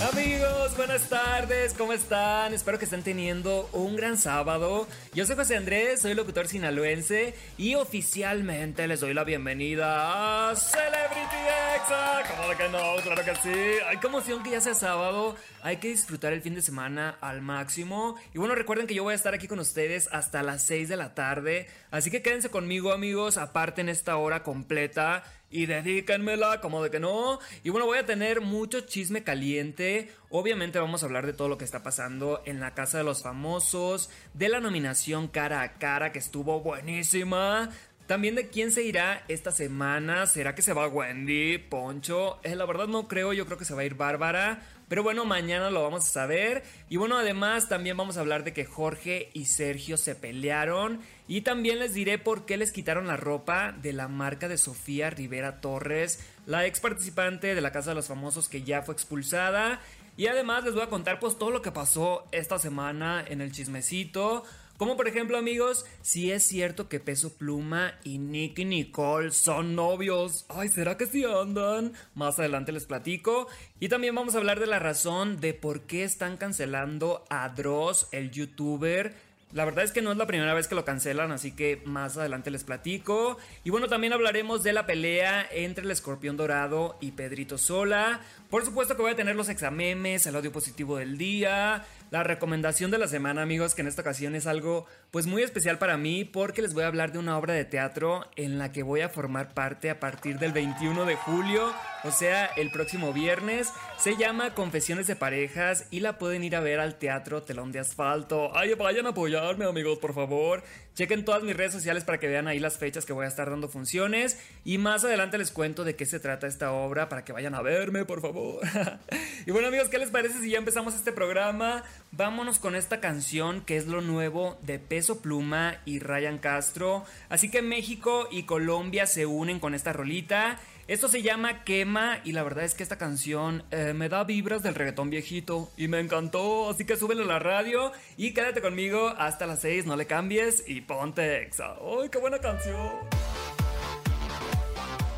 [0.00, 2.54] Amigos, buenas tardes, ¿cómo están?
[2.54, 4.88] Espero que estén teniendo un gran sábado.
[5.12, 11.36] Yo soy José Andrés, soy locutor sinaloense y oficialmente les doy la bienvenida a Celebrity
[11.76, 12.22] Exa.
[12.30, 13.02] ¿Cómo que no?
[13.02, 13.78] Claro que sí.
[13.88, 15.36] Hay como emoción que ya sea sábado.
[15.62, 18.16] Hay que disfrutar el fin de semana al máximo.
[18.32, 20.96] Y bueno, recuerden que yo voy a estar aquí con ustedes hasta las 6 de
[20.96, 21.68] la tarde.
[21.90, 23.36] Así que quédense conmigo, amigos.
[23.36, 27.40] Aparte en esta hora completa y dedíquenmela, como de que no.
[27.64, 30.10] Y bueno, voy a tener mucho chisme caliente.
[30.30, 33.22] Obviamente vamos a hablar de todo lo que está pasando en la Casa de los
[33.22, 37.70] Famosos, de la nominación cara a cara que estuvo buenísima.
[38.06, 40.26] También de quién se irá esta semana.
[40.26, 41.58] ¿Será que se va Wendy?
[41.58, 42.40] Poncho.
[42.42, 44.62] Eh, la verdad no creo, yo creo que se va a ir Bárbara.
[44.90, 46.64] Pero bueno, mañana lo vamos a saber.
[46.88, 50.98] Y bueno, además también vamos a hablar de que Jorge y Sergio se pelearon.
[51.28, 55.08] Y también les diré por qué les quitaron la ropa de la marca de Sofía
[55.08, 59.80] Rivera Torres, la ex participante de la Casa de los Famosos que ya fue expulsada.
[60.16, 63.52] Y además les voy a contar pues todo lo que pasó esta semana en el
[63.52, 64.42] chismecito.
[64.80, 70.46] Como por ejemplo, amigos, si es cierto que Peso Pluma y Nicky Nicole son novios.
[70.48, 71.92] Ay, ¿será que sí andan?
[72.14, 73.46] Más adelante les platico.
[73.78, 78.08] Y también vamos a hablar de la razón de por qué están cancelando a Dross,
[78.10, 79.14] el youtuber
[79.52, 82.16] la verdad es que no es la primera vez que lo cancelan, así que más
[82.16, 83.36] adelante les platico.
[83.64, 88.20] Y bueno, también hablaremos de la pelea entre el escorpión dorado y Pedrito Sola.
[88.48, 92.90] Por supuesto que voy a tener los examemes, el audio positivo del día, la recomendación
[92.90, 96.24] de la semana, amigos, que en esta ocasión es algo pues muy especial para mí
[96.24, 99.08] porque les voy a hablar de una obra de teatro en la que voy a
[99.08, 103.72] formar parte a partir del 21 de julio, o sea, el próximo viernes.
[103.96, 107.78] Se llama Confesiones de Parejas y la pueden ir a ver al Teatro Telón de
[107.78, 108.56] Asfalto.
[108.56, 110.64] Ay, vayan a apoyarme, amigos, por favor.
[110.94, 113.48] Chequen todas mis redes sociales para que vean ahí las fechas que voy a estar
[113.48, 117.32] dando funciones y más adelante les cuento de qué se trata esta obra para que
[117.32, 118.60] vayan a verme, por favor.
[119.46, 121.84] y bueno, amigos, ¿qué les parece si ya empezamos este programa?
[122.12, 127.04] Vámonos con esta canción que es lo nuevo de Peso Pluma y Ryan Castro.
[127.28, 130.58] Así que México y Colombia se unen con esta rolita.
[130.88, 134.64] Esto se llama Quema y la verdad es que esta canción eh, me da vibras
[134.64, 136.68] del reggaetón viejito y me encantó.
[136.68, 140.64] Así que súbelo a la radio y quédate conmigo hasta las 6, no le cambies
[140.66, 141.76] y ponte exa.
[141.76, 142.90] ¡Ay, qué buena canción!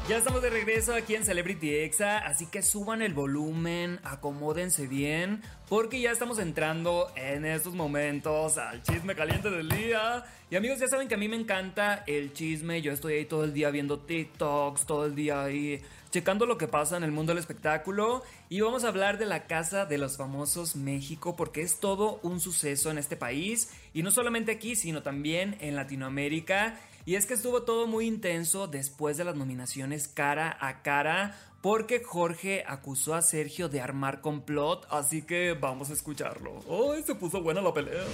[0.09, 5.43] Ya estamos de regreso aquí en Celebrity Exa, así que suban el volumen, acomódense bien,
[5.69, 10.25] porque ya estamos entrando en estos momentos al chisme caliente del día.
[10.51, 13.45] Y amigos, ya saben que a mí me encanta el chisme, yo estoy ahí todo
[13.45, 15.81] el día viendo TikToks, todo el día ahí
[16.11, 18.23] checando lo que pasa en el mundo del espectáculo.
[18.51, 22.41] Y vamos a hablar de la Casa de los Famosos México, porque es todo un
[22.41, 26.77] suceso en este país, y no solamente aquí, sino también en Latinoamérica.
[27.05, 32.03] Y es que estuvo todo muy intenso después de las nominaciones cara a cara, porque
[32.03, 36.61] Jorge acusó a Sergio de armar complot, así que vamos a escucharlo.
[36.69, 38.05] ¡Ay, se puso buena la pelea!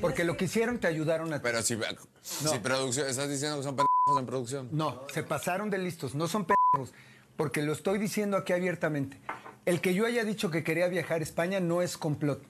[0.00, 1.40] Porque lo que hicieron te ayudaron a...
[1.40, 1.78] Pero si,
[2.22, 4.68] si producción, estás diciendo que son pendejos en producción.
[4.72, 6.94] No, se pasaron de listos, no son pendejos,
[7.36, 9.20] porque lo estoy diciendo aquí abiertamente.
[9.64, 12.42] El que yo haya dicho que quería viajar a España no es complot.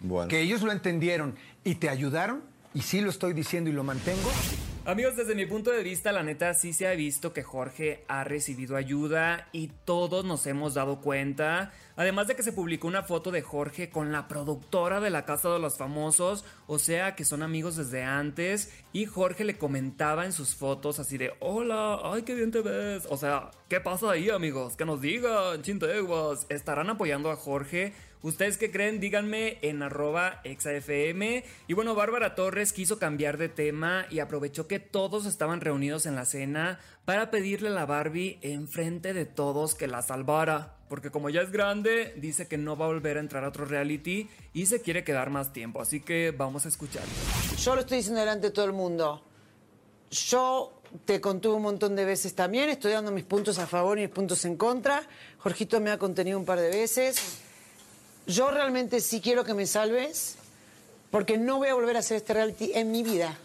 [0.00, 0.28] Bueno.
[0.28, 2.42] Que ellos lo entendieron y te ayudaron,
[2.74, 4.30] y sí lo estoy diciendo y lo mantengo,
[4.84, 8.24] Amigos, desde mi punto de vista, la neta sí se ha visto que Jorge ha
[8.24, 11.72] recibido ayuda y todos nos hemos dado cuenta.
[11.94, 15.50] Además de que se publicó una foto de Jorge con la productora de la Casa
[15.50, 20.32] de los Famosos, o sea que son amigos desde antes, y Jorge le comentaba en
[20.32, 23.06] sus fotos así de, hola, ay, qué bien te ves.
[23.08, 24.76] O sea, ¿qué pasa ahí, amigos?
[24.76, 27.94] Que nos digan, chinteguas, ¿estarán apoyando a Jorge?
[28.20, 29.00] ¿Ustedes qué creen?
[29.00, 31.42] Díganme en arroba exafm.
[31.68, 36.16] Y bueno, Bárbara Torres quiso cambiar de tema y aprovechó que todos estaban reunidos en
[36.16, 40.76] la cena para pedirle a la Barbie enfrente de todos que la salvara.
[40.90, 43.64] Porque como ya es grande, dice que no va a volver a entrar a otro
[43.64, 45.80] reality y se quiere quedar más tiempo.
[45.80, 47.08] Así que vamos a escucharlo.
[47.56, 49.24] Yo lo estoy diciendo delante de todo el mundo.
[50.10, 54.02] Yo te contuve un montón de veces también, estoy dando mis puntos a favor y
[54.02, 55.02] mis puntos en contra.
[55.38, 57.38] Jorgito me ha contenido un par de veces.
[58.26, 60.36] Yo realmente sí quiero que me salves,
[61.10, 63.36] porque no voy a volver a hacer este reality en mi vida.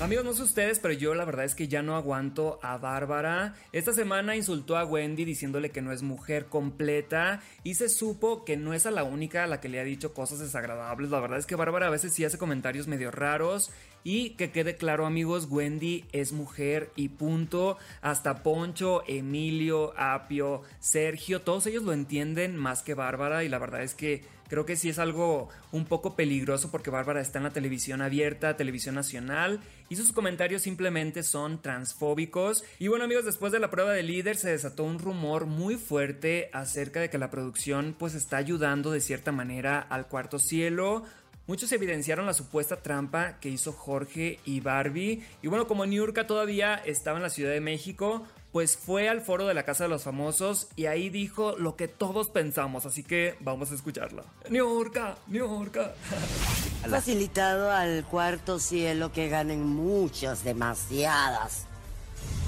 [0.00, 3.56] Amigos, no sé ustedes, pero yo la verdad es que ya no aguanto a Bárbara.
[3.72, 8.56] Esta semana insultó a Wendy diciéndole que no es mujer completa y se supo que
[8.56, 11.10] no es a la única a la que le ha dicho cosas desagradables.
[11.10, 13.72] La verdad es que Bárbara a veces sí hace comentarios medio raros
[14.04, 17.76] y que quede claro amigos, Wendy es mujer y punto.
[18.00, 23.82] Hasta Poncho, Emilio, Apio, Sergio, todos ellos lo entienden más que Bárbara y la verdad
[23.82, 27.50] es que Creo que sí es algo un poco peligroso porque Bárbara está en la
[27.50, 29.60] televisión abierta, televisión nacional,
[29.90, 32.64] y sus comentarios simplemente son transfóbicos.
[32.78, 36.48] Y bueno amigos, después de la prueba de líder se desató un rumor muy fuerte
[36.54, 41.04] acerca de que la producción pues está ayudando de cierta manera al cuarto cielo.
[41.48, 45.24] Muchos evidenciaron la supuesta trampa que hizo Jorge y Barbie.
[45.40, 48.22] Y bueno, como Niurka todavía estaba en la Ciudad de México,
[48.52, 51.88] pues fue al foro de la Casa de los Famosos y ahí dijo lo que
[51.88, 54.24] todos pensamos, así que vamos a escucharla.
[54.50, 55.94] Niurka, Niurka.
[56.90, 61.64] Facilitado al cuarto cielo que ganen muchas, demasiadas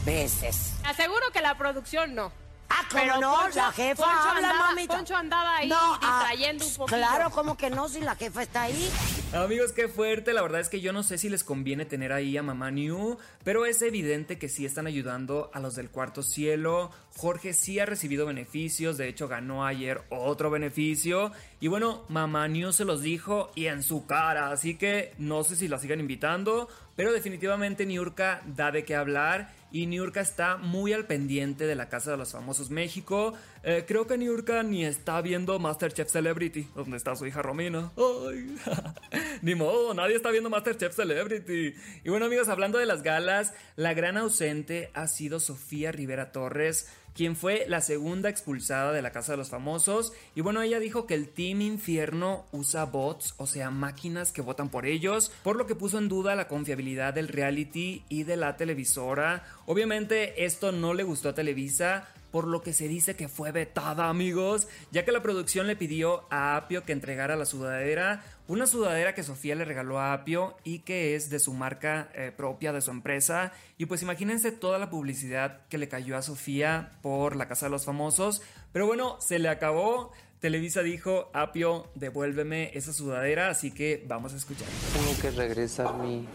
[0.04, 0.74] veces.
[0.84, 2.32] Aseguro que la producción no.
[2.72, 3.34] Ah, ¿cómo Pero no?
[3.34, 4.96] Poncho- la jefa Poncho habla, andaba- mamita.
[4.96, 6.96] Poncho andaba ahí ah, distrayendo un poquito.
[6.96, 8.90] Claro, como que no, si la jefa está ahí.
[9.32, 10.32] Amigos, qué fuerte.
[10.32, 13.18] La verdad es que yo no sé si les conviene tener ahí a Mamá New,
[13.44, 16.90] pero es evidente que sí están ayudando a los del cuarto cielo.
[17.16, 21.32] Jorge sí ha recibido beneficios, de hecho ganó ayer otro beneficio.
[21.60, 25.56] Y bueno, Mamá New se los dijo y en su cara, así que no sé
[25.56, 29.52] si la sigan invitando, pero definitivamente Niurka da de qué hablar.
[29.72, 33.34] Y Niurka está muy al pendiente de la Casa de los Famosos México.
[33.62, 37.92] Eh, creo que Niurka ni está viendo Masterchef Celebrity, donde está su hija Romina.
[37.96, 38.56] Ay,
[39.42, 41.74] ni modo, nadie está viendo Masterchef Celebrity.
[42.04, 46.88] Y bueno, amigos, hablando de las galas, la gran ausente ha sido Sofía Rivera Torres,
[47.14, 50.12] quien fue la segunda expulsada de la Casa de los Famosos.
[50.34, 54.68] Y bueno, ella dijo que el Team Infierno usa bots, o sea, máquinas que votan
[54.68, 58.56] por ellos, por lo que puso en duda la confiabilidad del reality y de la
[58.56, 59.44] televisora.
[59.66, 64.08] Obviamente esto no le gustó a Televisa, por lo que se dice que fue vetada,
[64.08, 69.14] amigos, ya que la producción le pidió a Apio que entregara la sudadera, una sudadera
[69.14, 72.80] que Sofía le regaló a Apio y que es de su marca eh, propia, de
[72.80, 73.52] su empresa.
[73.78, 77.70] Y pues imagínense toda la publicidad que le cayó a Sofía por la Casa de
[77.70, 78.42] los Famosos.
[78.72, 80.12] Pero bueno, se le acabó.
[80.40, 84.66] Televisa dijo, Apio, devuélveme esa sudadera, así que vamos a escuchar.
[84.94, 86.26] Tengo que regresar mi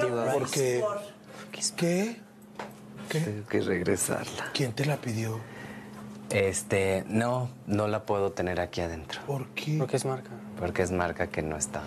[0.00, 0.32] diva.
[0.32, 0.82] ¿Por qué?
[1.76, 2.16] ¿Qué?
[3.10, 3.20] ¿Qué?
[3.20, 4.50] Tengo que regresarla.
[4.54, 5.40] ¿Quién te la pidió?
[6.30, 9.20] Este, no, no la puedo tener aquí adentro.
[9.26, 9.76] ¿Por qué?
[9.78, 10.30] Porque es marca.
[10.58, 11.82] Porque es marca que no está.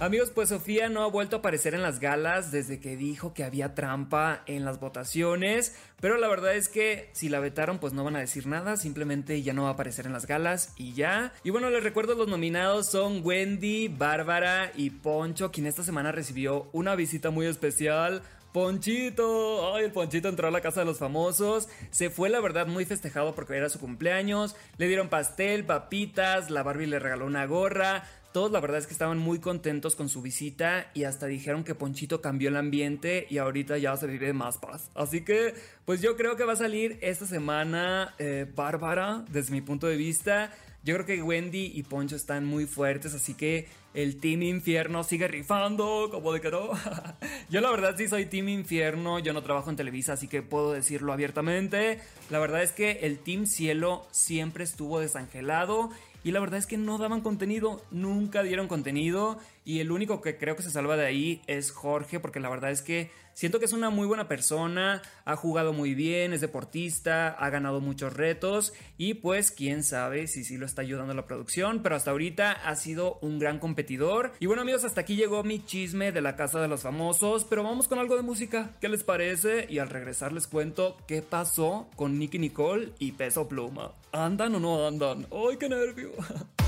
[0.00, 3.44] Amigos, pues Sofía no ha vuelto a aparecer en las galas desde que dijo que
[3.44, 8.02] había trampa en las votaciones, pero la verdad es que si la vetaron pues no
[8.02, 11.32] van a decir nada, simplemente ya no va a aparecer en las galas y ya.
[11.44, 16.68] Y bueno, les recuerdo los nominados son Wendy, Bárbara y Poncho, quien esta semana recibió
[16.72, 18.22] una visita muy especial.
[18.52, 21.68] Ponchito, ay, el Ponchito entró a la casa de los famosos.
[21.90, 24.56] Se fue, la verdad, muy festejado porque era su cumpleaños.
[24.76, 28.04] Le dieron pastel, papitas, la Barbie le regaló una gorra.
[28.32, 31.74] Todos la verdad es que estaban muy contentos con su visita y hasta dijeron que
[31.74, 34.90] Ponchito cambió el ambiente y ahorita ya se vive más paz.
[34.94, 39.60] Así que pues yo creo que va a salir esta semana eh, Bárbara desde mi
[39.60, 40.50] punto de vista.
[40.84, 45.28] Yo creo que Wendy y Poncho están muy fuertes, así que el Team Infierno sigue
[45.28, 46.70] rifando, como de que no.
[47.50, 50.72] yo la verdad sí soy Team Infierno, yo no trabajo en Televisa, así que puedo
[50.72, 52.00] decirlo abiertamente.
[52.30, 55.90] La verdad es que el Team Cielo siempre estuvo desangelado
[56.24, 60.36] y la verdad es que no daban contenido, nunca dieron contenido y el único que
[60.36, 63.64] creo que se salva de ahí es Jorge porque la verdad es que siento que
[63.64, 68.72] es una muy buena persona, ha jugado muy bien, es deportista, ha ganado muchos retos
[68.98, 72.76] y pues quién sabe si sí lo está ayudando la producción, pero hasta ahorita ha
[72.76, 74.32] sido un gran competidor.
[74.40, 77.62] Y bueno amigos, hasta aquí llegó mi chisme de la casa de los famosos, pero
[77.62, 79.66] vamos con algo de música, ¿qué les parece?
[79.68, 83.92] Y al regresar les cuento qué pasó con Nicky Nicole y Peso Pluma.
[84.12, 85.26] ¿Andan o no andan?
[85.30, 86.10] ¡Ay, qué nervio!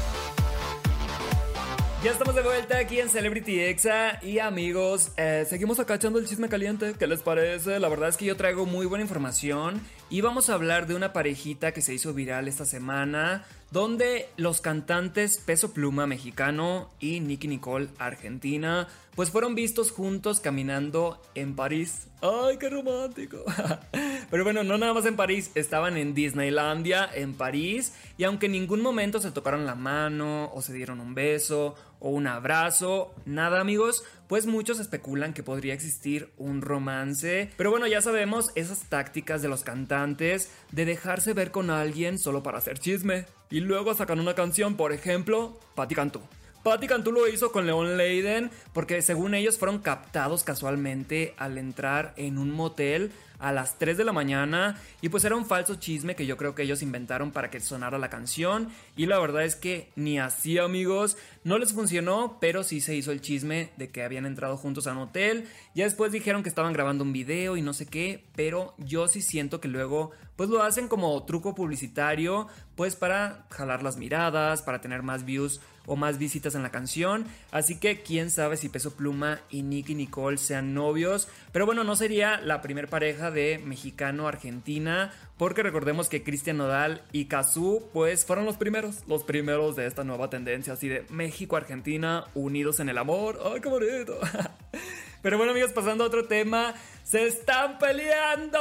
[2.04, 6.26] Ya estamos de vuelta aquí en Celebrity Exa y amigos, eh, seguimos acá echando el
[6.26, 7.80] chisme caliente, ¿qué les parece?
[7.80, 9.80] La verdad es que yo traigo muy buena información
[10.10, 14.60] y vamos a hablar de una parejita que se hizo viral esta semana, donde los
[14.60, 22.08] cantantes Peso Pluma mexicano y Nicky Nicole argentina, pues fueron vistos juntos caminando en París.
[22.20, 23.44] ¡Ay, qué romántico!
[24.30, 28.52] Pero bueno, no nada más en París, estaban en Disneylandia, en París, y aunque en
[28.52, 33.60] ningún momento se tocaron la mano o se dieron un beso o un abrazo, nada
[33.60, 37.50] amigos, pues muchos especulan que podría existir un romance.
[37.56, 42.42] Pero bueno, ya sabemos esas tácticas de los cantantes de dejarse ver con alguien solo
[42.42, 43.26] para hacer chisme.
[43.50, 46.20] Y luego sacan una canción, por ejemplo, Patti Cantú.
[46.64, 52.14] Patti Cantú lo hizo con Leon Leiden porque según ellos fueron captados casualmente al entrar
[52.16, 53.12] en un motel
[53.44, 56.54] a las 3 de la mañana y pues era un falso chisme que yo creo
[56.54, 58.70] que ellos inventaron para que sonara la canción.
[58.96, 63.12] Y la verdad es que ni así amigos, no les funcionó, pero sí se hizo
[63.12, 66.72] el chisme de que habían entrado juntos a un hotel, ya después dijeron que estaban
[66.72, 70.62] grabando un video y no sé qué, pero yo sí siento que luego pues lo
[70.62, 76.18] hacen como truco publicitario, pues para jalar las miradas, para tener más views o más
[76.18, 77.26] visitas en la canción.
[77.50, 81.28] Así que quién sabe si Peso Pluma y Nicky Nicole sean novios.
[81.52, 85.12] Pero bueno, no sería la primer pareja de mexicano-argentina.
[85.36, 90.04] Porque recordemos que Cristian Nodal y Kazú pues fueron los primeros, los primeros de esta
[90.04, 93.40] nueva tendencia así de México-Argentina unidos en el amor.
[93.44, 94.18] ¡Ay, qué bonito!
[95.22, 98.60] Pero bueno amigos, pasando a otro tema, se están peleando.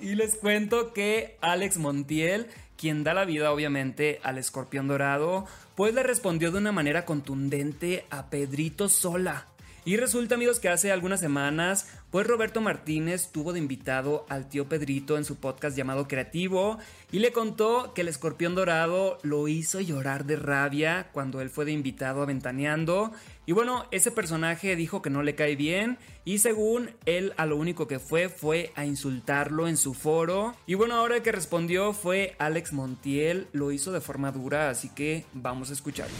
[0.00, 2.48] Y les cuento que Alex Montiel,
[2.80, 5.44] quien da la vida obviamente al escorpión dorado,
[5.74, 9.48] pues le respondió de una manera contundente a Pedrito Sola.
[9.84, 14.68] Y resulta amigos que hace algunas semanas, pues Roberto Martínez tuvo de invitado al tío
[14.68, 16.78] Pedrito en su podcast llamado Creativo
[17.10, 21.64] y le contó que el escorpión dorado lo hizo llorar de rabia cuando él fue
[21.64, 23.12] de invitado a Ventaneando.
[23.46, 27.56] Y bueno, ese personaje dijo que no le cae bien y según él a lo
[27.56, 30.54] único que fue fue a insultarlo en su foro.
[30.66, 35.24] Y bueno, ahora que respondió fue Alex Montiel, lo hizo de forma dura, así que
[35.32, 36.14] vamos a escucharlo.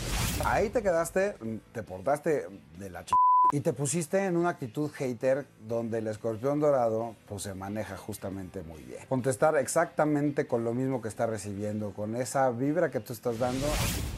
[0.44, 1.34] Ahí te quedaste,
[1.72, 2.46] te portaste
[2.78, 3.12] de la ch...
[3.52, 8.62] Y te pusiste en una actitud hater donde el escorpión dorado pues se maneja justamente
[8.62, 9.00] muy bien.
[9.08, 13.66] Contestar exactamente con lo mismo que está recibiendo, con esa vibra que tú estás dando.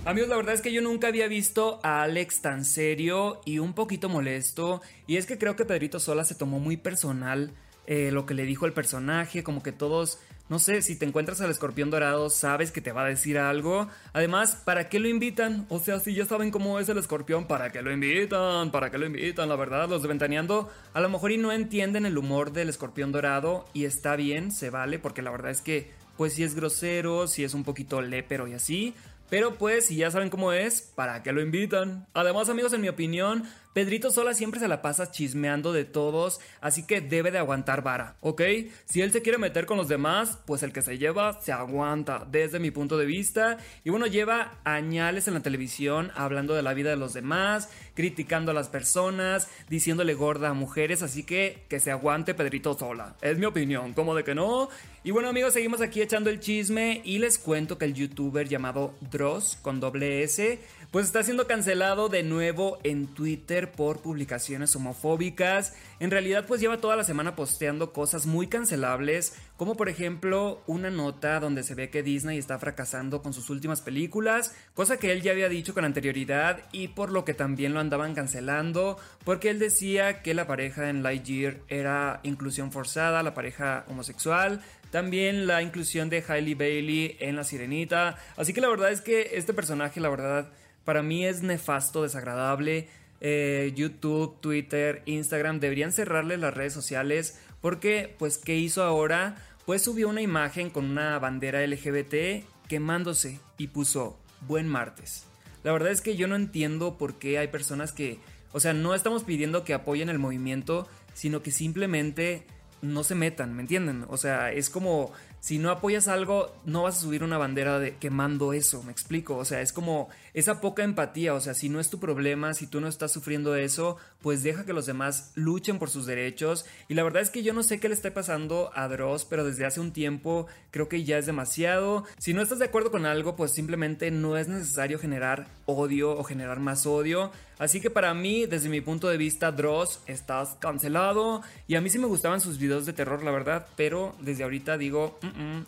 [0.04, 3.72] Amigos, la verdad es que yo nunca había visto a Alex tan serio y un
[3.72, 4.82] poquito molesto.
[5.06, 7.52] Y es que creo que Pedrito Sola se tomó muy personal
[7.86, 10.18] eh, lo que le dijo el personaje, como que todos
[10.52, 13.88] no sé, si te encuentras al escorpión dorado, sabes que te va a decir algo.
[14.12, 15.64] Además, ¿para qué lo invitan?
[15.70, 18.70] O sea, si ya saben cómo es el escorpión, ¿para qué lo invitan?
[18.70, 19.48] ¿Para qué lo invitan?
[19.48, 23.12] La verdad, los de Ventaneando a lo mejor y no entienden el humor del escorpión
[23.12, 27.28] dorado y está bien, se vale, porque la verdad es que, pues si es grosero,
[27.28, 28.94] si es un poquito lépero y así.
[29.32, 32.06] Pero pues, si ya saben cómo es, ¿para qué lo invitan?
[32.12, 36.86] Además, amigos, en mi opinión, Pedrito Sola siempre se la pasa chismeando de todos, así
[36.86, 38.42] que debe de aguantar vara, ¿ok?
[38.84, 42.26] Si él se quiere meter con los demás, pues el que se lleva se aguanta,
[42.30, 43.56] desde mi punto de vista.
[43.84, 48.50] Y bueno, lleva añales en la televisión hablando de la vida de los demás, criticando
[48.50, 53.16] a las personas, diciéndole gorda a mujeres, así que que se aguante Pedrito Sola.
[53.20, 54.68] Es mi opinión, ¿cómo de que no?
[55.04, 58.94] Y bueno amigos, seguimos aquí echando el chisme y les cuento que el youtuber llamado
[59.10, 60.58] Dross con doble S
[60.92, 65.72] pues está siendo cancelado de nuevo en Twitter por publicaciones homofóbicas.
[66.00, 70.90] En realidad pues lleva toda la semana posteando cosas muy cancelables, como por ejemplo una
[70.90, 75.22] nota donde se ve que Disney está fracasando con sus últimas películas, cosa que él
[75.22, 79.58] ya había dicho con anterioridad y por lo que también lo andaban cancelando, porque él
[79.58, 86.10] decía que la pareja en Lightyear era inclusión forzada, la pareja homosexual, también la inclusión
[86.10, 88.18] de Hailey Bailey en La Sirenita.
[88.36, 90.50] Así que la verdad es que este personaje, la verdad,
[90.84, 92.88] para mí es nefasto, desagradable.
[93.20, 99.36] Eh, YouTube, Twitter, Instagram deberían cerrarle las redes sociales porque, pues, ¿qué hizo ahora?
[99.64, 105.24] Pues subió una imagen con una bandera LGBT quemándose y puso buen martes.
[105.62, 108.18] La verdad es que yo no entiendo por qué hay personas que,
[108.52, 112.44] o sea, no estamos pidiendo que apoyen el movimiento, sino que simplemente
[112.82, 114.04] no se metan, ¿me entienden?
[114.08, 115.12] O sea, es como
[115.42, 119.36] si no apoyas algo, no vas a subir una bandera de quemando eso, me explico.
[119.36, 121.34] O sea, es como esa poca empatía.
[121.34, 124.64] O sea, si no es tu problema, si tú no estás sufriendo eso, pues deja
[124.64, 126.64] que los demás luchen por sus derechos.
[126.86, 129.44] Y la verdad es que yo no sé qué le está pasando a Dross, pero
[129.44, 132.04] desde hace un tiempo creo que ya es demasiado.
[132.18, 136.24] Si no estás de acuerdo con algo, pues simplemente no es necesario generar odio o
[136.24, 137.30] generar más odio.
[137.58, 141.42] Así que para mí, desde mi punto de vista, Dross, estás cancelado.
[141.68, 143.66] Y a mí sí me gustaban sus videos de terror, la verdad.
[143.76, 145.18] Pero desde ahorita digo,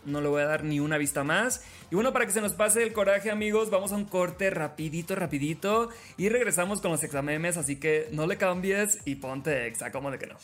[0.05, 1.65] no le voy a dar ni una vista más.
[1.91, 5.15] Y bueno, para que se nos pase el coraje, amigos, vamos a un corte rapidito,
[5.15, 5.91] rapidito.
[6.17, 10.19] Y regresamos con los examemes, así que no le cambies y ponte exa, como de
[10.19, 10.37] que no.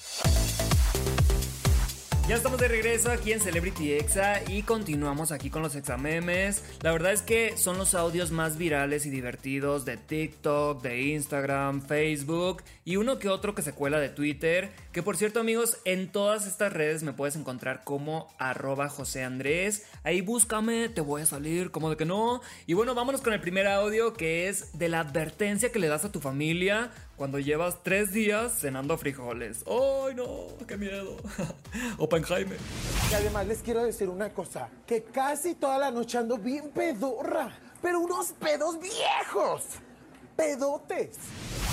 [2.30, 6.62] Ya estamos de regreso aquí en Celebrity Exa y continuamos aquí con los examemes.
[6.80, 11.82] La verdad es que son los audios más virales y divertidos de TikTok, de Instagram,
[11.82, 14.70] Facebook y uno que otro que se cuela de Twitter.
[14.92, 19.86] Que por cierto amigos, en todas estas redes me puedes encontrar como arroba José Andrés.
[20.04, 22.42] Ahí búscame, te voy a salir, como de que no.
[22.64, 26.04] Y bueno, vámonos con el primer audio que es de la advertencia que le das
[26.04, 29.62] a tu familia cuando llevas tres días cenando frijoles.
[29.66, 30.46] ¡Ay, no!
[30.66, 31.18] ¡Qué miedo!
[31.98, 32.56] Oppenheimer.
[33.10, 37.52] Y además les quiero decir una cosa, que casi toda la noche ando bien pedorra,
[37.82, 39.64] pero unos pedos viejos,
[40.34, 41.18] pedotes.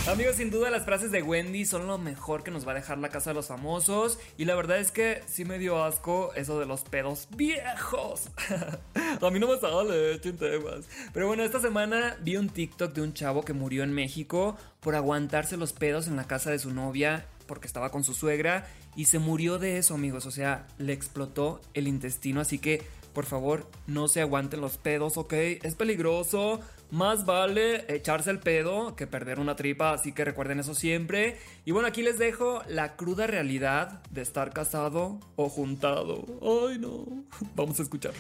[0.08, 2.98] Amigos, sin duda las frases de Wendy son lo mejor que nos va a dejar
[2.98, 4.20] la casa de los famosos.
[4.38, 8.30] Y la verdad es que sí me dio asco eso de los pedos viejos.
[9.22, 10.86] a mí no me sale, chintemas.
[11.14, 14.96] Pero bueno, esta semana vi un TikTok de un chavo que murió en México por
[14.96, 19.06] aguantarse los pedos en la casa de su novia porque estaba con su suegra y
[19.06, 20.26] se murió de eso, amigos.
[20.26, 22.40] O sea, le explotó el intestino.
[22.40, 22.82] Así que,
[23.18, 25.34] por favor, no se aguanten los pedos, ¿ok?
[25.34, 26.60] Es peligroso.
[26.92, 31.36] Más vale echarse el pedo que perder una tripa, así que recuerden eso siempre.
[31.66, 36.26] Y bueno, aquí les dejo la cruda realidad de estar casado o juntado.
[36.44, 37.08] Ay, no.
[37.56, 38.14] Vamos a escuchar.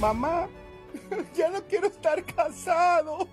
[0.00, 0.48] Mamá,
[1.36, 3.28] ya no quiero estar casado.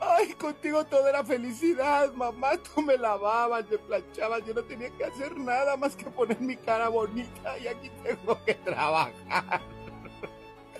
[0.00, 2.56] Ay, contigo toda era felicidad, mamá.
[2.58, 4.44] Tú me lavabas, me planchabas.
[4.46, 8.42] Yo no tenía que hacer nada más que poner mi cara bonita y aquí tengo
[8.44, 9.62] que trabajar.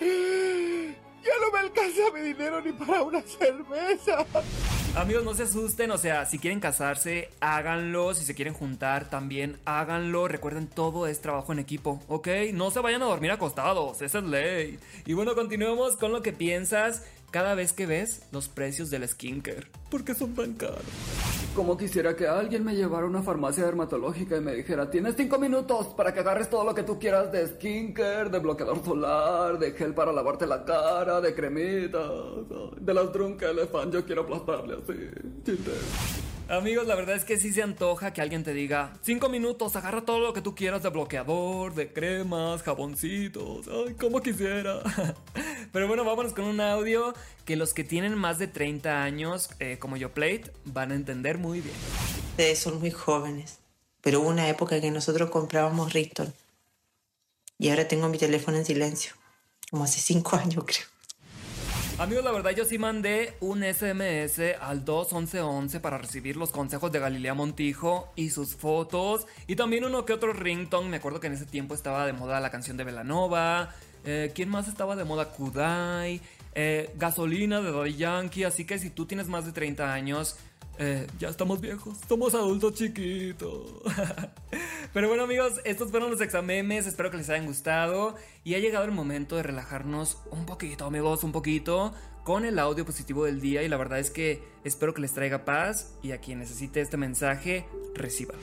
[0.00, 4.24] Ya no me alcanza mi dinero ni para una cerveza.
[4.96, 8.14] Amigos, no se asusten, o sea, si quieren casarse, háganlo.
[8.14, 10.26] Si se quieren juntar, también háganlo.
[10.26, 12.28] Recuerden, todo es trabajo en equipo, ¿ok?
[12.54, 14.78] No se vayan a dormir acostados, esa es ley.
[15.04, 19.66] Y bueno, continuemos con lo que piensas cada vez que ves los precios del skincare.
[19.90, 20.80] ¿Por qué son tan caros?
[21.56, 25.38] Como quisiera que alguien me llevara a una farmacia dermatológica y me dijera, tienes cinco
[25.38, 29.72] minutos para que agarres todo lo que tú quieras de skincare, de bloqueador solar, de
[29.72, 32.10] gel para lavarte la cara, de cremita,
[32.78, 35.08] de las drunk elephant, yo quiero aplastarle así.
[35.44, 36.25] Chiste.
[36.48, 40.02] Amigos, la verdad es que sí se antoja que alguien te diga, cinco minutos, agarra
[40.04, 43.66] todo lo que tú quieras de bloqueador, de cremas, jaboncitos.
[43.66, 44.80] Ay, como quisiera.
[45.72, 49.78] Pero bueno, vámonos con un audio que los que tienen más de 30 años, eh,
[49.80, 51.74] como yo Plate, van a entender muy bien.
[52.30, 53.58] Ustedes son muy jóvenes,
[54.00, 56.32] pero hubo una época en que nosotros comprábamos Ripton.
[57.58, 59.14] Y ahora tengo mi teléfono en silencio,
[59.70, 60.95] como hace cinco años creo.
[61.98, 66.98] Amigos, la verdad yo sí mandé un SMS al 21111 para recibir los consejos de
[66.98, 69.26] Galilea Montijo y sus fotos.
[69.46, 70.90] Y también uno que otro ringtone.
[70.90, 73.74] Me acuerdo que en ese tiempo estaba de moda la canción de Velanova.
[74.04, 75.30] Eh, ¿Quién más estaba de moda?
[75.30, 76.20] Kudai.
[76.54, 78.44] Eh, gasolina de Daddy Yankee.
[78.44, 80.36] Así que si tú tienes más de 30 años,
[80.78, 83.82] eh, ya estamos viejos, somos adultos chiquitos.
[84.92, 88.14] Pero bueno amigos, estos fueron los examemes, espero que les hayan gustado
[88.44, 91.92] y ha llegado el momento de relajarnos un poquito amigos, un poquito
[92.24, 95.44] con el audio positivo del día y la verdad es que espero que les traiga
[95.44, 98.40] paz y a quien necesite este mensaje, recíbalo.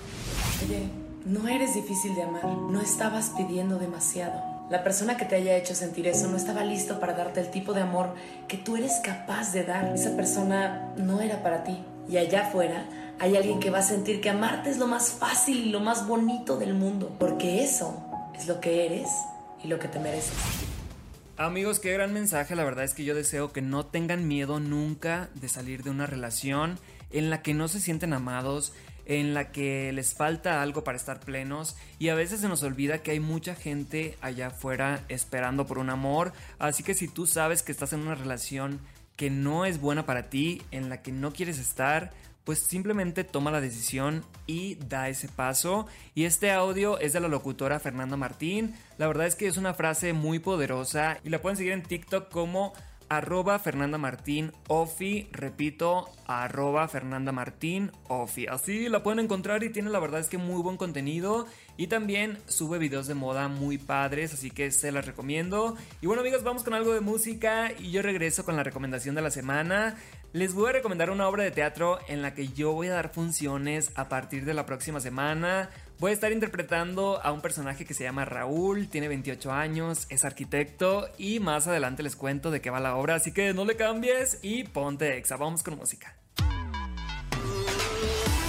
[0.66, 0.90] Oye,
[1.26, 4.42] no eres difícil de amar, no estabas pidiendo demasiado.
[4.70, 7.74] La persona que te haya hecho sentir eso no estaba listo para darte el tipo
[7.74, 8.16] de amor
[8.48, 9.94] que tú eres capaz de dar.
[9.94, 11.84] Esa persona no era para ti.
[12.10, 12.86] Y allá afuera
[13.20, 16.08] hay alguien que va a sentir que amarte es lo más fácil y lo más
[16.08, 18.04] bonito del mundo, porque eso
[18.36, 19.10] es lo que eres
[19.64, 20.34] y lo que te mereces.
[21.38, 22.56] Amigos, qué gran mensaje.
[22.56, 26.06] La verdad es que yo deseo que no tengan miedo nunca de salir de una
[26.06, 26.78] relación
[27.12, 28.74] en la que no se sienten amados,
[29.06, 33.00] en la que les falta algo para estar plenos y a veces se nos olvida
[33.00, 36.34] que hay mucha gente allá afuera esperando por un amor.
[36.60, 38.80] Así que si tú sabes que estás en una relación
[39.16, 42.12] que no es buena para ti, en la que no quieres estar,
[42.44, 45.88] pues simplemente toma la decisión y da ese paso.
[46.14, 48.76] Y este audio es de la locutora Fernanda Martín.
[48.98, 52.30] La verdad es que es una frase muy poderosa y la pueden seguir en TikTok
[52.30, 52.74] como
[53.10, 58.48] arroba Fernanda Martín Ofi, repito, arroba Fernanda Martín Ofi.
[58.48, 61.46] Así la pueden encontrar y tiene la verdad es que muy buen contenido
[61.78, 65.76] y también sube videos de moda muy padres, así que se las recomiendo.
[66.02, 69.22] Y bueno amigos, vamos con algo de música y yo regreso con la recomendación de
[69.22, 69.96] la semana.
[70.34, 73.14] Les voy a recomendar una obra de teatro en la que yo voy a dar
[73.14, 75.70] funciones a partir de la próxima semana.
[76.00, 80.26] Voy a estar interpretando a un personaje que se llama Raúl, tiene 28 años, es
[80.26, 83.76] arquitecto y más adelante les cuento de qué va la obra, así que no le
[83.76, 86.16] cambies y ponte exa, vamos con música.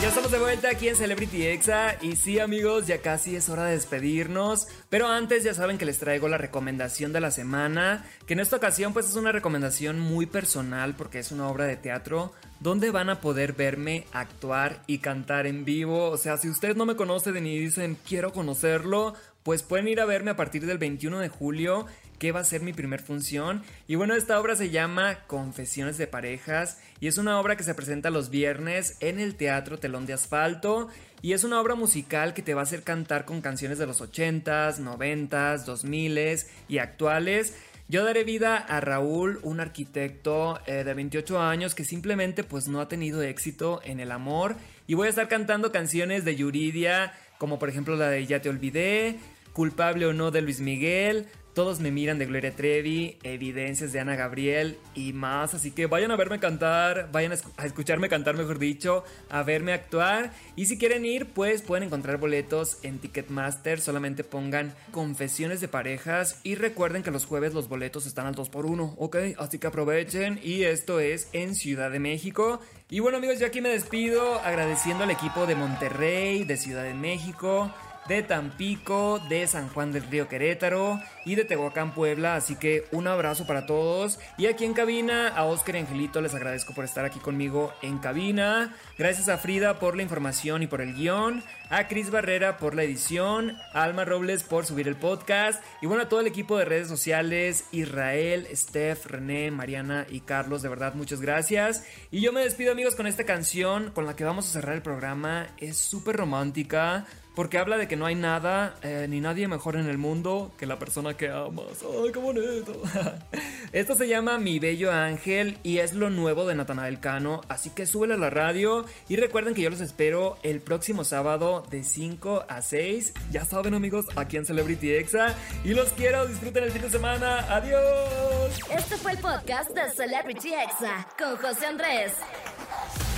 [0.04, 3.64] Ya estamos de vuelta aquí en Celebrity Exa y sí amigos, ya casi es hora
[3.64, 8.34] de despedirnos, pero antes ya saben que les traigo la recomendación de la semana, que
[8.34, 12.34] en esta ocasión pues es una recomendación muy personal porque es una obra de teatro
[12.60, 16.84] donde van a poder verme actuar y cantar en vivo, o sea, si ustedes no
[16.84, 21.18] me conocen ni dicen quiero conocerlo, pues pueden ir a verme a partir del 21
[21.18, 21.86] de julio
[22.18, 23.62] que va a ser mi primer función.
[23.86, 27.74] Y bueno, esta obra se llama Confesiones de Parejas y es una obra que se
[27.74, 30.88] presenta los viernes en el Teatro Telón de Asfalto.
[31.22, 34.00] Y es una obra musical que te va a hacer cantar con canciones de los
[34.00, 37.54] 80s, 90s, 2000s y actuales.
[37.88, 42.80] Yo daré vida a Raúl, un arquitecto eh, de 28 años que simplemente pues no
[42.80, 44.56] ha tenido éxito en el amor.
[44.86, 48.48] Y voy a estar cantando canciones de Yuridia, como por ejemplo la de Ya te
[48.48, 49.18] olvidé,
[49.52, 54.16] Culpable o no de Luis Miguel, Todos me miran de Gloria Trevi, Evidencias de Ana
[54.16, 55.54] Gabriel y más.
[55.54, 59.44] Así que vayan a verme cantar, vayan a, esc- a escucharme cantar, mejor dicho, a
[59.44, 60.32] verme actuar.
[60.56, 63.80] Y si quieren ir, pues pueden encontrar boletos en Ticketmaster.
[63.80, 68.94] Solamente pongan confesiones de parejas y recuerden que los jueves los boletos están al 2x1,
[68.98, 69.16] ¿ok?
[69.38, 70.40] Así que aprovechen.
[70.42, 72.60] Y esto es en Ciudad de México.
[72.90, 76.94] Y bueno amigos, yo aquí me despido agradeciendo al equipo de Monterrey, de Ciudad de
[76.94, 77.72] México,
[78.08, 82.36] de Tampico, de San Juan del Río Querétaro y de Tehuacán, Puebla.
[82.36, 84.18] Así que un abrazo para todos.
[84.36, 87.98] Y aquí en cabina, a Oscar y Angelito les agradezco por estar aquí conmigo en
[87.98, 88.74] cabina.
[88.98, 91.42] Gracias a Frida por la información y por el guion.
[91.70, 93.56] A Cris Barrera por la edición.
[93.72, 95.62] A Alma Robles por subir el podcast.
[95.80, 97.64] Y bueno, a todo el equipo de redes sociales.
[97.72, 100.62] Israel, Steph, René, Mariana y Carlos.
[100.62, 101.84] De verdad, muchas gracias.
[102.10, 104.82] Y yo me despido amigos con esta canción con la que vamos a cerrar el
[104.82, 105.46] programa.
[105.58, 107.06] Es súper romántica.
[107.34, 110.66] Porque habla de que no hay nada eh, ni nadie mejor en el mundo que
[110.66, 111.82] la persona que amas.
[111.82, 112.80] ¡Ay, qué bonito!
[113.72, 117.40] Esto se llama Mi Bello Ángel y es lo nuevo de Natanael Cano.
[117.48, 121.63] Así que súbele a la radio y recuerden que yo los espero el próximo sábado
[121.70, 123.12] de 5 a 6.
[123.30, 125.34] Ya saben, amigos, aquí en Celebrity Exa.
[125.64, 127.40] Y los quiero, disfruten el fin de semana.
[127.54, 128.60] ¡Adiós!
[128.70, 132.12] Este fue el podcast de Celebrity Exa con José Andrés.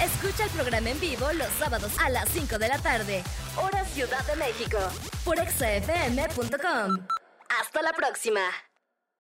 [0.03, 3.23] Escucha el programa en vivo los sábados a las 5 de la tarde,
[3.57, 4.79] hora Ciudad de México,
[5.25, 7.07] por exafm.com.
[7.49, 8.41] Hasta la próxima.